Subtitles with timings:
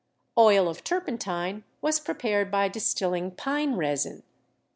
[0.39, 4.23] Oil of turpentine was prepared by distilling pine resin.